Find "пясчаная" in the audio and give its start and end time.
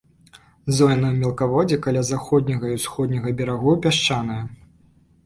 3.85-4.39